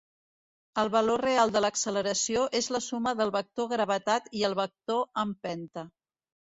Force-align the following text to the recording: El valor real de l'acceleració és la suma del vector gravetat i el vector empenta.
El 0.83 0.87
valor 0.95 1.21
real 1.25 1.53
de 1.57 1.61
l'acceleració 1.65 2.47
és 2.61 2.71
la 2.79 2.83
suma 2.87 3.15
del 3.23 3.35
vector 3.39 3.73
gravetat 3.77 4.35
i 4.41 4.45
el 4.53 4.61
vector 4.65 5.09
empenta. 5.31 5.91